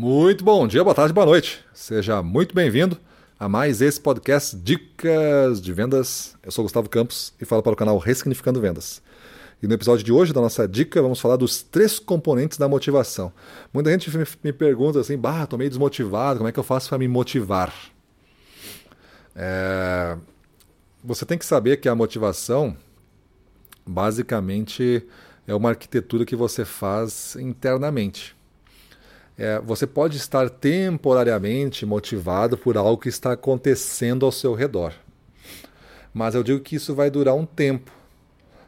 Muito 0.00 0.44
bom 0.44 0.64
dia, 0.68 0.84
boa 0.84 0.94
tarde, 0.94 1.12
boa 1.12 1.26
noite. 1.26 1.64
Seja 1.74 2.22
muito 2.22 2.54
bem-vindo 2.54 2.96
a 3.36 3.48
mais 3.48 3.82
esse 3.82 4.00
podcast 4.00 4.56
Dicas 4.56 5.60
de 5.60 5.72
Vendas. 5.72 6.36
Eu 6.40 6.52
sou 6.52 6.62
Gustavo 6.62 6.88
Campos 6.88 7.34
e 7.40 7.44
falo 7.44 7.64
para 7.64 7.72
o 7.72 7.76
canal 7.76 7.98
Ressignificando 7.98 8.60
Vendas. 8.60 9.02
E 9.60 9.66
no 9.66 9.74
episódio 9.74 10.04
de 10.04 10.12
hoje 10.12 10.32
da 10.32 10.40
nossa 10.40 10.68
dica, 10.68 11.02
vamos 11.02 11.18
falar 11.18 11.34
dos 11.34 11.64
três 11.64 11.98
componentes 11.98 12.58
da 12.58 12.68
motivação. 12.68 13.32
Muita 13.74 13.90
gente 13.90 14.08
me 14.44 14.52
pergunta 14.52 15.00
assim, 15.00 15.18
bah, 15.18 15.44
tô 15.48 15.58
meio 15.58 15.68
desmotivado, 15.68 16.38
como 16.38 16.48
é 16.48 16.52
que 16.52 16.60
eu 16.60 16.62
faço 16.62 16.88
para 16.88 16.98
me 16.98 17.08
motivar? 17.08 17.74
É... 19.34 20.16
Você 21.02 21.26
tem 21.26 21.36
que 21.36 21.44
saber 21.44 21.78
que 21.78 21.88
a 21.88 21.94
motivação, 21.96 22.76
basicamente, 23.84 25.04
é 25.44 25.52
uma 25.56 25.70
arquitetura 25.70 26.24
que 26.24 26.36
você 26.36 26.64
faz 26.64 27.34
internamente. 27.34 28.37
É, 29.38 29.60
você 29.60 29.86
pode 29.86 30.16
estar 30.16 30.50
temporariamente 30.50 31.86
motivado 31.86 32.58
por 32.58 32.76
algo 32.76 33.00
que 33.00 33.08
está 33.08 33.34
acontecendo 33.34 34.26
ao 34.26 34.32
seu 34.32 34.52
redor. 34.52 34.92
Mas 36.12 36.34
eu 36.34 36.42
digo 36.42 36.58
que 36.58 36.74
isso 36.74 36.92
vai 36.92 37.08
durar 37.08 37.36
um 37.36 37.46
tempo, 37.46 37.92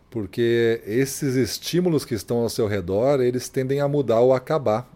porque 0.09 0.80
esses 0.87 1.34
estímulos 1.34 2.05
que 2.05 2.14
estão 2.14 2.38
ao 2.38 2.48
seu 2.48 2.69
redor, 2.69 3.20
eles 3.20 3.48
tendem 3.48 3.80
a 3.80 3.88
mudar 3.88 4.20
ou 4.20 4.33
acabar. 4.33 4.88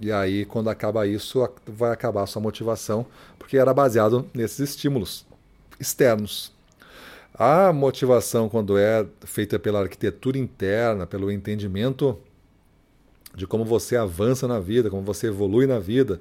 E 0.00 0.10
aí, 0.10 0.44
quando 0.44 0.68
acaba 0.68 1.06
isso, 1.06 1.48
vai 1.64 1.92
acabar 1.92 2.24
a 2.24 2.26
sua 2.26 2.42
motivação, 2.42 3.06
porque 3.38 3.56
era 3.56 3.72
baseado 3.72 4.28
nesses 4.34 4.58
estímulos 4.70 5.24
externos. 5.78 6.52
A 7.32 7.72
motivação, 7.72 8.48
quando 8.48 8.76
é 8.76 9.06
feita 9.20 9.60
pela 9.60 9.80
arquitetura 9.80 10.36
interna, 10.36 11.06
pelo 11.06 11.30
entendimento 11.30 12.18
de 13.34 13.46
como 13.46 13.64
você 13.64 13.96
avança 13.96 14.46
na 14.46 14.60
vida, 14.60 14.90
como 14.90 15.02
você 15.02 15.28
evolui 15.28 15.66
na 15.66 15.78
vida, 15.78 16.20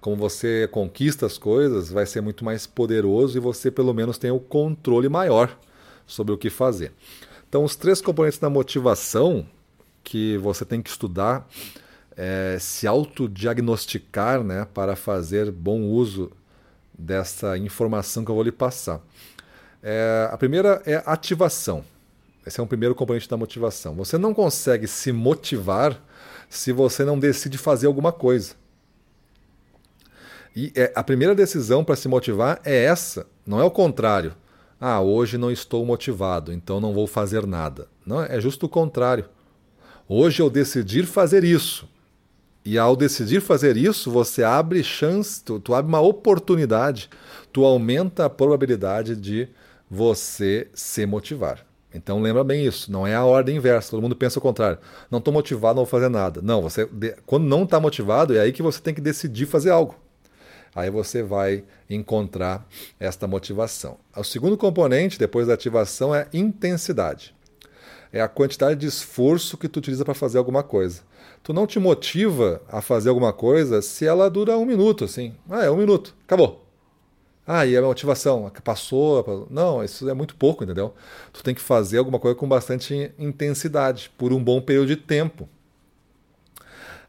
como 0.00 0.16
você 0.16 0.68
conquista 0.70 1.26
as 1.26 1.36
coisas, 1.36 1.90
vai 1.90 2.06
ser 2.06 2.20
muito 2.20 2.44
mais 2.44 2.66
poderoso 2.66 3.36
e 3.36 3.40
você 3.40 3.70
pelo 3.70 3.92
menos 3.92 4.18
tem 4.18 4.30
o 4.30 4.40
controle 4.40 5.08
maior 5.08 5.56
sobre 6.06 6.32
o 6.32 6.38
que 6.38 6.50
fazer. 6.50 6.92
Então, 7.48 7.64
os 7.64 7.76
três 7.76 8.00
componentes 8.00 8.38
da 8.38 8.48
motivação 8.48 9.46
que 10.02 10.38
você 10.38 10.64
tem 10.64 10.80
que 10.80 10.88
estudar, 10.88 11.46
é, 12.16 12.56
se 12.60 12.86
autodiagnosticar 12.86 14.42
né, 14.42 14.66
para 14.72 14.96
fazer 14.96 15.50
bom 15.50 15.82
uso 15.82 16.30
dessa 16.96 17.56
informação 17.58 18.24
que 18.24 18.30
eu 18.30 18.34
vou 18.34 18.44
lhe 18.44 18.52
passar. 18.52 19.00
É, 19.82 20.28
a 20.30 20.36
primeira 20.36 20.82
é 20.84 21.02
ativação. 21.06 21.84
Esse 22.46 22.60
é 22.60 22.62
um 22.62 22.66
primeiro 22.66 22.94
componente 22.94 23.28
da 23.28 23.36
motivação. 23.36 23.94
Você 23.94 24.16
não 24.18 24.32
consegue 24.32 24.86
se 24.86 25.12
motivar 25.12 26.00
se 26.50 26.72
você 26.72 27.04
não 27.04 27.18
decide 27.18 27.56
fazer 27.56 27.86
alguma 27.86 28.12
coisa. 28.12 28.54
E 30.54 30.72
é, 30.74 30.92
a 30.96 31.02
primeira 31.02 31.34
decisão 31.34 31.84
para 31.84 31.94
se 31.94 32.08
motivar 32.08 32.60
é 32.64 32.84
essa, 32.84 33.24
não 33.46 33.60
é 33.60 33.64
o 33.64 33.70
contrário. 33.70 34.34
Ah, 34.80 35.00
hoje 35.00 35.38
não 35.38 35.50
estou 35.50 35.86
motivado, 35.86 36.52
então 36.52 36.80
não 36.80 36.92
vou 36.92 37.06
fazer 37.06 37.46
nada. 37.46 37.86
Não, 38.04 38.22
é 38.22 38.40
justo 38.40 38.66
o 38.66 38.68
contrário. 38.68 39.26
Hoje 40.08 40.42
eu 40.42 40.50
decidir 40.50 41.06
fazer 41.06 41.44
isso. 41.44 41.88
E 42.64 42.76
ao 42.76 42.96
decidir 42.96 43.40
fazer 43.40 43.76
isso, 43.76 44.10
você 44.10 44.42
abre 44.42 44.82
chance, 44.82 45.42
tu, 45.42 45.60
tu 45.60 45.72
abre 45.72 45.88
uma 45.88 46.00
oportunidade, 46.00 47.08
tu 47.52 47.64
aumenta 47.64 48.24
a 48.24 48.30
probabilidade 48.30 49.14
de 49.14 49.48
você 49.88 50.68
se 50.74 51.06
motivar. 51.06 51.64
Então 51.92 52.20
lembra 52.20 52.44
bem 52.44 52.64
isso, 52.64 52.90
não 52.90 53.06
é 53.06 53.14
a 53.14 53.24
ordem 53.24 53.56
inversa. 53.56 53.90
Todo 53.90 54.02
mundo 54.02 54.14
pensa 54.14 54.38
o 54.38 54.42
contrário. 54.42 54.78
Não 55.10 55.18
estou 55.18 55.34
motivado, 55.34 55.76
não 55.76 55.84
vou 55.84 55.90
fazer 55.90 56.08
nada. 56.08 56.40
Não, 56.42 56.62
você 56.62 56.88
quando 57.26 57.44
não 57.44 57.64
está 57.64 57.80
motivado, 57.80 58.36
é 58.36 58.40
aí 58.40 58.52
que 58.52 58.62
você 58.62 58.80
tem 58.80 58.94
que 58.94 59.00
decidir 59.00 59.46
fazer 59.46 59.70
algo. 59.70 59.96
Aí 60.74 60.88
você 60.88 61.22
vai 61.22 61.64
encontrar 61.88 62.64
esta 62.98 63.26
motivação. 63.26 63.98
O 64.16 64.22
segundo 64.22 64.56
componente, 64.56 65.18
depois 65.18 65.48
da 65.48 65.54
ativação, 65.54 66.14
é 66.14 66.28
intensidade. 66.32 67.34
É 68.12 68.20
a 68.20 68.28
quantidade 68.28 68.80
de 68.80 68.86
esforço 68.86 69.56
que 69.56 69.68
tu 69.68 69.78
utiliza 69.78 70.04
para 70.04 70.14
fazer 70.14 70.38
alguma 70.38 70.62
coisa. 70.62 71.02
Tu 71.42 71.52
não 71.52 71.66
te 71.66 71.78
motiva 71.78 72.62
a 72.68 72.80
fazer 72.80 73.08
alguma 73.08 73.32
coisa 73.32 73.82
se 73.82 74.06
ela 74.06 74.30
dura 74.30 74.56
um 74.56 74.64
minuto, 74.64 75.04
assim. 75.04 75.34
Ah, 75.48 75.64
é 75.64 75.70
um 75.70 75.76
minuto, 75.76 76.14
acabou. 76.24 76.69
Ah, 77.52 77.66
e 77.66 77.76
a 77.76 77.82
motivação 77.82 78.48
passou. 78.62 79.48
Não, 79.50 79.82
isso 79.82 80.08
é 80.08 80.14
muito 80.14 80.36
pouco, 80.36 80.62
entendeu? 80.62 80.94
Tu 81.32 81.42
tem 81.42 81.52
que 81.52 81.60
fazer 81.60 81.98
alguma 81.98 82.20
coisa 82.20 82.36
com 82.36 82.48
bastante 82.48 83.10
intensidade, 83.18 84.08
por 84.16 84.32
um 84.32 84.40
bom 84.40 84.60
período 84.60 84.86
de 84.86 84.94
tempo. 84.94 85.48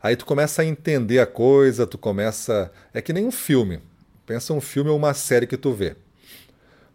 Aí 0.02 0.16
tu 0.16 0.26
começa 0.26 0.64
a 0.64 0.66
entender 0.66 1.20
a 1.20 1.28
coisa, 1.28 1.86
tu 1.86 1.96
começa. 1.96 2.72
É 2.92 3.04
que 3.04 3.14
nem 3.14 3.24
um 3.24 3.32
filme. 3.32 3.82
Pensa 4.26 4.52
um 4.52 4.60
filme 4.60 4.90
ou 4.90 4.98
uma 4.98 5.14
série 5.14 5.46
que 5.46 5.56
tu 5.56 5.74
vê. 5.74 5.96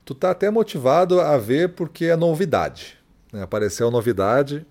Tu 0.05 0.13
tá 0.13 0.33
até 0.33 0.51
motivado 0.51 1.21
a 1.21 1.39
ver 1.39 1.69
porque 1.69 2.07
é 2.07 2.17
novidade. 2.17 2.99
Né? 3.33 3.45
Apareceu 3.45 3.93
novidade, 3.93 4.67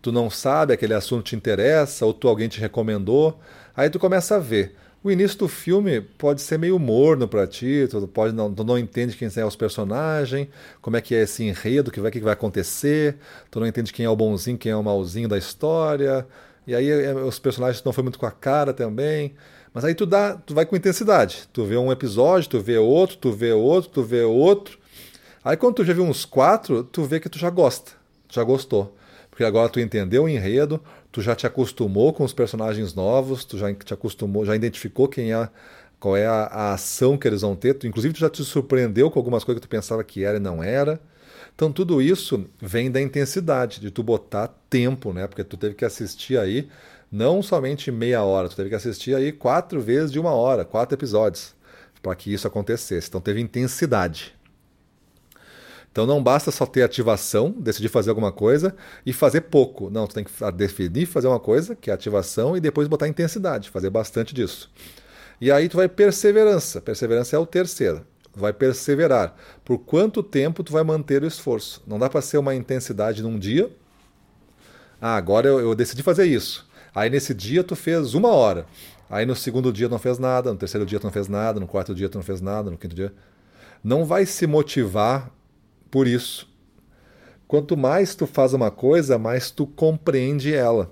tu 0.00 0.12
não 0.12 0.30
sabe, 0.30 0.72
aquele 0.72 0.94
assunto 0.94 1.24
te 1.24 1.34
interessa, 1.34 2.06
ou 2.06 2.14
tu 2.14 2.28
alguém 2.28 2.48
te 2.48 2.60
recomendou. 2.60 3.40
Aí 3.76 3.90
tu 3.90 3.98
começa 3.98 4.36
a 4.36 4.38
ver. 4.38 4.76
O 5.04 5.10
início 5.10 5.36
do 5.36 5.48
filme 5.48 6.00
pode 6.00 6.40
ser 6.40 6.58
meio 6.58 6.78
morno 6.78 7.26
para 7.26 7.44
ti, 7.46 7.88
tu 7.90 8.06
pode 8.06 8.32
não, 8.32 8.54
tu 8.54 8.62
não 8.62 8.78
entende 8.78 9.16
quem 9.16 9.28
são 9.28 9.48
os 9.48 9.56
personagens, 9.56 10.46
como 10.80 10.96
é 10.96 11.00
que 11.00 11.12
é 11.12 11.22
esse 11.22 11.42
enredo, 11.42 11.88
o 11.88 11.92
que 11.92 12.00
vai, 12.00 12.10
que 12.10 12.20
vai 12.20 12.34
acontecer, 12.34 13.16
tu 13.50 13.58
não 13.58 13.66
entende 13.66 13.92
quem 13.92 14.06
é 14.06 14.08
o 14.08 14.14
bonzinho, 14.14 14.56
quem 14.56 14.70
é 14.70 14.76
o 14.76 14.82
malzinho 14.82 15.28
da 15.28 15.36
história, 15.36 16.24
e 16.66 16.74
aí 16.74 16.88
é, 16.88 17.12
os 17.14 17.40
personagens 17.40 17.82
não 17.82 17.92
foi 17.92 18.04
muito 18.04 18.18
com 18.18 18.26
a 18.26 18.30
cara 18.30 18.72
também. 18.72 19.34
Mas 19.74 19.84
aí 19.84 19.94
tu 19.94 20.06
dá, 20.06 20.34
tu 20.36 20.54
vai 20.54 20.66
com 20.66 20.76
intensidade. 20.76 21.48
Tu 21.52 21.64
vê 21.64 21.76
um 21.76 21.90
episódio, 21.90 22.48
tu 22.48 22.60
vê 22.60 22.78
outro, 22.78 23.16
tu 23.16 23.32
vê 23.32 23.52
outro, 23.52 23.90
tu 23.90 24.02
vê 24.02 24.22
outro. 24.22 24.78
Aí 25.44 25.56
quando 25.56 25.76
tu 25.76 25.84
já 25.84 25.92
viu 25.92 26.04
uns 26.04 26.24
quatro, 26.24 26.84
tu 26.84 27.02
vê 27.04 27.18
que 27.18 27.28
tu 27.28 27.38
já 27.38 27.50
gosta, 27.50 27.92
já 28.28 28.44
gostou. 28.44 28.94
Porque 29.30 29.44
agora 29.44 29.68
tu 29.68 29.80
entendeu 29.80 30.24
o 30.24 30.28
enredo, 30.28 30.80
tu 31.12 31.20
já 31.20 31.36
te 31.36 31.46
acostumou 31.46 32.12
com 32.12 32.24
os 32.24 32.32
personagens 32.32 32.94
novos, 32.94 33.44
tu 33.44 33.58
já 33.58 33.72
te 33.72 33.92
acostumou, 33.92 34.46
já 34.46 34.56
identificou 34.56 35.06
quem 35.06 35.32
é, 35.32 35.48
qual 36.00 36.16
é 36.16 36.26
a, 36.26 36.44
a 36.44 36.72
ação 36.72 37.18
que 37.18 37.28
eles 37.28 37.42
vão 37.42 37.54
ter, 37.54 37.74
tu, 37.74 37.86
inclusive 37.86 38.14
tu 38.14 38.20
já 38.20 38.30
te 38.30 38.42
surpreendeu 38.42 39.10
com 39.10 39.18
algumas 39.18 39.44
coisas 39.44 39.60
que 39.60 39.68
tu 39.68 39.70
pensava 39.70 40.02
que 40.02 40.24
era 40.24 40.38
e 40.38 40.40
não 40.40 40.62
era. 40.62 40.98
Então 41.54 41.70
tudo 41.70 42.00
isso 42.00 42.46
vem 42.60 42.90
da 42.90 43.00
intensidade, 43.00 43.78
de 43.78 43.90
tu 43.90 44.02
botar 44.02 44.48
tempo, 44.70 45.12
né? 45.12 45.26
Porque 45.26 45.44
tu 45.44 45.56
teve 45.58 45.74
que 45.74 45.84
assistir 45.84 46.38
aí 46.38 46.68
não 47.10 47.42
somente 47.42 47.92
meia 47.92 48.22
hora, 48.22 48.48
tu 48.48 48.56
teve 48.56 48.70
que 48.70 48.74
assistir 48.74 49.14
aí 49.14 49.30
quatro 49.32 49.82
vezes 49.82 50.10
de 50.10 50.18
uma 50.18 50.32
hora, 50.32 50.64
quatro 50.64 50.96
episódios, 50.96 51.54
para 52.02 52.14
que 52.16 52.32
isso 52.32 52.48
acontecesse. 52.48 53.08
Então 53.08 53.20
teve 53.20 53.38
intensidade. 53.38 54.34
Então 55.92 56.06
não 56.06 56.22
basta 56.22 56.50
só 56.50 56.64
ter 56.64 56.82
ativação, 56.82 57.50
decidir 57.50 57.90
fazer 57.90 58.08
alguma 58.08 58.32
coisa 58.32 58.74
e 59.04 59.12
fazer 59.12 59.42
pouco. 59.42 59.90
Não, 59.90 60.06
tu 60.06 60.14
tem 60.14 60.24
que 60.24 60.32
definir 60.52 61.04
fazer 61.04 61.28
uma 61.28 61.38
coisa, 61.38 61.76
que 61.76 61.90
é 61.90 61.94
ativação, 61.94 62.56
e 62.56 62.60
depois 62.60 62.88
botar 62.88 63.06
intensidade, 63.06 63.68
fazer 63.68 63.90
bastante 63.90 64.34
disso. 64.34 64.70
E 65.38 65.52
aí 65.52 65.68
tu 65.68 65.76
vai 65.76 65.88
perseverança. 65.88 66.80
Perseverança 66.80 67.36
é 67.36 67.38
o 67.38 67.44
terceiro. 67.44 68.06
Vai 68.34 68.54
perseverar. 68.54 69.36
Por 69.62 69.78
quanto 69.78 70.22
tempo 70.22 70.64
tu 70.64 70.72
vai 70.72 70.82
manter 70.82 71.22
o 71.22 71.26
esforço? 71.26 71.82
Não 71.86 71.98
dá 71.98 72.08
para 72.08 72.22
ser 72.22 72.38
uma 72.38 72.54
intensidade 72.54 73.22
num 73.22 73.38
dia. 73.38 73.70
Ah, 74.98 75.16
agora 75.16 75.46
eu, 75.46 75.60
eu 75.60 75.74
decidi 75.74 76.02
fazer 76.02 76.24
isso. 76.24 76.66
Aí 76.94 77.10
nesse 77.10 77.34
dia 77.34 77.62
tu 77.62 77.76
fez 77.76 78.14
uma 78.14 78.30
hora. 78.30 78.64
Aí 79.10 79.26
no 79.26 79.36
segundo 79.36 79.70
dia 79.70 79.90
não 79.90 79.98
fez 79.98 80.18
nada, 80.18 80.50
no 80.50 80.58
terceiro 80.58 80.86
dia 80.86 80.98
tu 80.98 81.04
não 81.04 81.12
fez 81.12 81.28
nada, 81.28 81.60
no 81.60 81.66
quarto 81.66 81.94
dia 81.94 82.08
tu 82.08 82.16
não 82.16 82.22
fez 82.22 82.40
nada, 82.40 82.70
no 82.70 82.78
quinto 82.78 82.96
dia. 82.96 83.12
Não 83.84 84.06
vai 84.06 84.24
se 84.24 84.46
motivar 84.46 85.30
por 85.92 86.08
isso. 86.08 86.48
Quanto 87.46 87.76
mais 87.76 88.14
tu 88.14 88.26
faz 88.26 88.54
uma 88.54 88.70
coisa, 88.70 89.18
mais 89.18 89.50
tu 89.50 89.66
compreende 89.66 90.54
ela. 90.54 90.90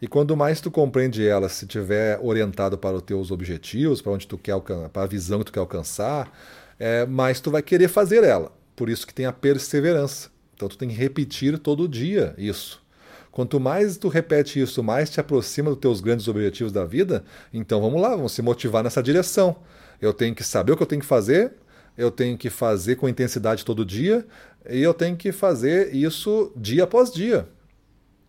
E 0.00 0.08
quanto 0.08 0.36
mais 0.36 0.60
tu 0.60 0.68
compreende 0.68 1.24
ela, 1.24 1.48
se 1.48 1.64
tiver 1.64 2.18
orientado 2.20 2.76
para 2.76 2.96
os 2.96 3.02
teus 3.02 3.30
objetivos, 3.30 4.02
para 4.02 4.10
onde 4.10 4.26
tu 4.26 4.36
quer 4.36 4.60
para 4.92 5.04
a 5.04 5.06
visão 5.06 5.38
que 5.38 5.44
tu 5.44 5.52
quer 5.52 5.60
alcançar, 5.60 6.36
é, 6.76 7.06
mais 7.06 7.40
tu 7.40 7.52
vai 7.52 7.62
querer 7.62 7.86
fazer 7.86 8.24
ela. 8.24 8.50
Por 8.74 8.90
isso 8.90 9.06
que 9.06 9.14
tem 9.14 9.26
a 9.26 9.32
perseverança. 9.32 10.28
Então 10.56 10.68
tu 10.68 10.76
tem 10.76 10.88
que 10.88 10.94
repetir 10.96 11.56
todo 11.56 11.88
dia 11.88 12.34
isso. 12.36 12.82
Quanto 13.30 13.60
mais 13.60 13.96
tu 13.96 14.08
repete 14.08 14.60
isso, 14.60 14.82
mais 14.82 15.08
te 15.08 15.20
aproxima 15.20 15.70
dos 15.70 15.78
teus 15.78 16.00
grandes 16.00 16.26
objetivos 16.26 16.72
da 16.72 16.84
vida. 16.84 17.24
Então 17.54 17.80
vamos 17.80 18.02
lá, 18.02 18.16
vamos 18.16 18.32
se 18.32 18.42
motivar 18.42 18.82
nessa 18.82 19.00
direção. 19.00 19.56
Eu 20.00 20.12
tenho 20.12 20.34
que 20.34 20.42
saber 20.42 20.72
o 20.72 20.76
que 20.76 20.82
eu 20.82 20.86
tenho 20.86 21.00
que 21.00 21.06
fazer, 21.06 21.52
eu 21.96 22.10
tenho 22.10 22.36
que 22.38 22.50
fazer 22.50 22.96
com 22.96 23.08
intensidade 23.08 23.64
todo 23.64 23.84
dia 23.84 24.26
e 24.68 24.80
eu 24.80 24.94
tenho 24.94 25.16
que 25.16 25.32
fazer 25.32 25.94
isso 25.94 26.52
dia 26.56 26.84
após 26.84 27.12
dia. 27.12 27.48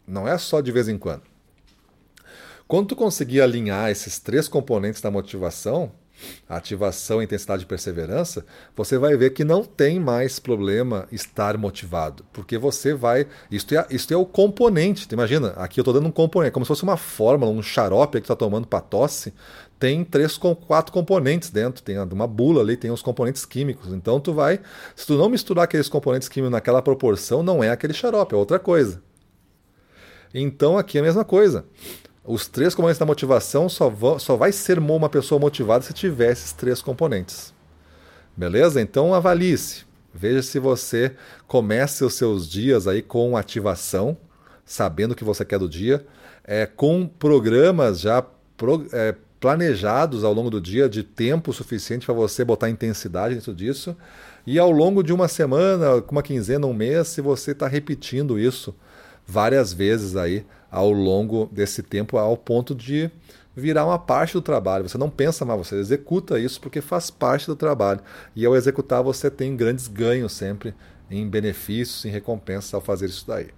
Não 0.08 0.28
é 0.28 0.38
só 0.38 0.62
de 0.62 0.72
vez 0.72 0.90
em 0.90 0.98
quando. 0.98 1.24
Quando 2.68 2.88
tu 2.88 2.96
conseguir 2.96 3.42
alinhar 3.42 3.90
esses 3.90 4.20
três 4.20 4.48
componentes 4.48 5.02
da 5.02 5.12
motivação, 5.12 5.92
ativação, 6.48 7.22
intensidade 7.22 7.64
e 7.64 7.66
perseverança, 7.66 8.46
você 8.76 8.98
vai 8.98 9.16
ver 9.16 9.32
que 9.32 9.44
não 9.44 9.64
tem 9.64 10.00
mais 10.00 10.40
problema 10.40 11.08
estar 11.12 11.58
motivado, 11.58 12.26
porque 12.32 12.58
você 12.58 12.94
vai. 12.94 13.28
Isto 13.52 13.76
é, 13.76 13.86
isto 13.90 14.14
é 14.14 14.18
o 14.18 14.26
componente. 14.26 15.08
Imagina, 15.12 15.50
aqui 15.58 15.80
eu 15.80 15.84
estou 15.84 15.94
dando 15.94 16.08
um 16.08 16.12
componente, 16.12 16.54
como 16.54 16.66
se 16.66 16.68
fosse 16.68 16.84
uma 16.84 16.98
fórmula, 16.98 17.52
um 17.52 17.62
xarope 17.62 18.20
que 18.20 18.26
está 18.26 18.36
tomando 18.36 18.68
para 18.68 18.82
tosse. 18.82 19.34
Tem 19.80 20.04
três, 20.06 20.38
quatro 20.38 20.94
componentes 20.94 21.50
dentro, 21.50 21.84
tem 21.84 21.98
uma 22.00 22.28
bula 22.28 22.62
ali, 22.62 22.78
tem 22.78 22.90
os 22.90 23.02
componentes 23.02 23.46
químicos. 23.46 23.92
Então 23.92 24.20
tu 24.20 24.34
vai, 24.34 24.62
se 24.96 25.06
tu 25.06 25.18
não 25.18 25.28
misturar 25.28 25.66
aqueles 25.66 25.90
componentes 25.90 26.30
químicos 26.30 26.52
naquela 26.52 26.82
proporção, 26.82 27.44
não 27.44 27.64
é 27.64 27.70
aquele 27.70 27.94
xarope, 27.94 28.34
é 28.34 28.38
outra 28.38 28.60
coisa. 28.60 29.02
Então 30.34 30.78
aqui 30.78 30.98
é 30.98 31.02
a 31.02 31.04
mesma 31.04 31.26
coisa. 31.26 31.66
Os 32.26 32.48
três 32.48 32.74
componentes 32.74 33.00
da 33.00 33.06
motivação 33.06 33.68
só, 33.68 33.90
vão, 33.90 34.18
só 34.18 34.38
vai 34.38 34.52
ser 34.54 34.80
uma 34.80 35.10
pessoa 35.10 35.40
motivada 35.40 35.84
se 35.84 35.94
tiver 35.94 36.32
esses 36.32 36.54
três 36.54 36.82
componentes. 36.82 37.54
Beleza? 38.36 38.82
Então 38.82 39.14
avalie-se. 39.14 39.86
Veja 40.14 40.42
se 40.42 40.58
você 40.58 41.16
começa 41.48 42.06
os 42.06 42.14
seus 42.14 42.48
dias 42.48 42.88
aí 42.88 43.02
com 43.02 43.36
ativação, 43.36 44.16
sabendo 44.64 45.12
o 45.12 45.16
que 45.16 45.24
você 45.24 45.44
quer 45.44 45.60
do 45.60 45.68
dia, 45.68 46.06
é, 46.44 46.66
com 46.66 47.08
programas 47.08 48.00
já 48.00 48.24
pro, 48.56 48.88
é, 48.94 49.16
planejados 49.40 50.24
ao 50.24 50.34
longo 50.34 50.50
do 50.50 50.62
dia 50.62 50.88
de 50.88 51.04
tempo 51.04 51.52
suficiente 51.52 52.06
para 52.06 52.16
você 52.16 52.46
botar 52.46 52.70
intensidade 52.70 53.36
dentro 53.36 53.54
disso. 53.54 53.98
E 54.48 54.58
ao 54.58 54.72
longo 54.72 55.04
de 55.04 55.12
uma 55.12 55.28
semana, 55.28 56.04
uma 56.10 56.24
quinzena, 56.24 56.66
um 56.68 56.74
mês, 56.74 57.10
se 57.10 57.20
você 57.20 57.52
está 57.52 57.68
repetindo 57.68 58.40
isso 58.40 58.74
várias 59.26 59.74
vezes 59.74 60.16
aí 60.16 60.46
ao 60.74 60.92
longo 60.92 61.48
desse 61.52 61.84
tempo, 61.84 62.18
ao 62.18 62.36
ponto 62.36 62.74
de 62.74 63.12
virar 63.56 63.86
uma 63.86 64.00
parte 64.00 64.34
do 64.34 64.42
trabalho. 64.42 64.90
Você 64.90 64.98
não 64.98 65.08
pensa 65.10 65.46
mais, 65.46 65.68
você 65.68 65.76
executa 65.76 66.40
isso 66.40 66.60
porque 66.60 66.82
faz 66.82 67.12
parte 67.12 67.46
do 67.46 67.56
trabalho. 67.56 68.00
E 68.36 68.44
ao 68.44 68.56
executar, 68.56 69.04
você 69.04 69.30
tem 69.30 69.56
grandes 69.56 69.88
ganhos 69.88 70.34
sempre 70.34 70.74
em 71.12 71.30
benefícios, 71.30 72.04
em 72.06 72.10
recompensas 72.10 72.74
ao 72.74 72.82
fazer 72.82 73.06
isso 73.06 73.28
daí. 73.28 73.50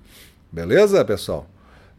Beleza, 0.51 1.05
pessoal? 1.05 1.47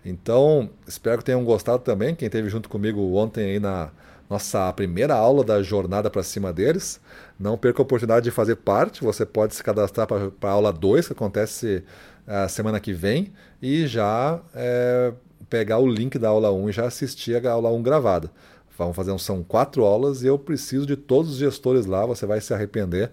Então, 0.05 0.69
espero 0.87 1.19
que 1.19 1.25
tenham 1.25 1.43
gostado 1.45 1.83
também. 1.83 2.15
Quem 2.15 2.27
esteve 2.27 2.51
junto 2.51 2.69
comigo 2.69 3.01
ontem 3.15 3.53
aí 3.53 3.59
na 3.59 3.91
nossa 4.29 4.73
primeira 4.73 5.15
aula 5.15 5.45
da 5.45 5.63
jornada 5.63 6.11
para 6.11 6.23
cima 6.23 6.53
deles. 6.53 7.01
Não 7.39 7.57
perca 7.57 7.81
a 7.81 7.85
oportunidade 7.85 8.25
de 8.25 8.31
fazer 8.31 8.57
parte. 8.57 9.05
Você 9.05 9.25
pode 9.25 9.55
se 9.55 9.63
cadastrar 9.63 10.07
para 10.07 10.51
a 10.51 10.53
aula 10.53 10.73
2, 10.73 11.07
que 11.07 11.13
acontece 11.13 11.85
a 12.27 12.49
semana 12.49 12.81
que 12.81 12.93
vem 12.93 13.33
e 13.63 13.87
já 13.87 14.41
é, 14.55 15.13
pegar 15.49 15.79
o 15.79 15.87
link 15.87 16.19
da 16.19 16.29
aula 16.29 16.51
1 16.51 16.71
e 16.71 16.73
já 16.73 16.87
assistir 16.87 17.47
a 17.47 17.53
aula 17.53 17.71
1 17.71 17.83
gravada. 17.83 18.31
Vamos 18.77 18.95
fazer, 18.95 19.19
são 19.19 19.43
quatro 19.43 19.85
aulas 19.85 20.23
e 20.23 20.27
eu 20.27 20.39
preciso 20.39 20.85
de 20.85 20.97
todos 20.97 21.33
os 21.33 21.39
gestores 21.39 21.87
lá, 21.87 22.05
você 22.05 22.27
vai 22.27 22.41
se 22.41 22.53
arrepender 22.53 23.11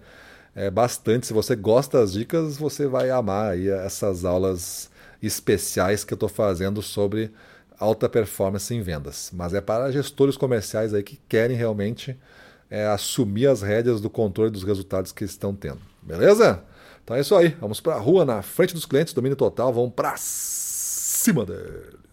é, 0.54 0.70
bastante. 0.70 1.26
Se 1.26 1.32
você 1.32 1.56
gosta 1.56 2.00
das 2.00 2.12
dicas, 2.12 2.58
você 2.58 2.86
vai 2.86 3.10
amar 3.10 3.52
aí 3.52 3.68
essas 3.68 4.24
aulas 4.24 4.90
especiais 5.22 6.04
que 6.04 6.12
eu 6.12 6.16
estou 6.16 6.28
fazendo 6.28 6.82
sobre 6.82 7.32
alta 7.78 8.08
performance 8.08 8.72
em 8.74 8.80
vendas. 8.80 9.30
Mas 9.32 9.54
é 9.54 9.60
para 9.60 9.90
gestores 9.90 10.36
comerciais 10.36 10.94
aí 10.94 11.02
que 11.02 11.18
querem 11.28 11.56
realmente 11.56 12.18
é, 12.70 12.86
assumir 12.86 13.46
as 13.46 13.62
rédeas 13.62 14.00
do 14.00 14.10
controle 14.10 14.50
dos 14.50 14.64
resultados 14.64 15.12
que 15.12 15.24
estão 15.24 15.54
tendo. 15.54 15.80
Beleza? 16.02 16.62
Então 17.02 17.16
é 17.16 17.20
isso 17.20 17.34
aí. 17.34 17.48
Vamos 17.60 17.80
para 17.80 17.94
a 17.94 17.98
rua, 17.98 18.24
na 18.24 18.42
frente 18.42 18.74
dos 18.74 18.86
clientes, 18.86 19.12
domínio 19.12 19.36
total. 19.36 19.72
Vamos 19.72 19.92
para 19.94 20.14
cima 20.16 21.44
deles. 21.44 22.03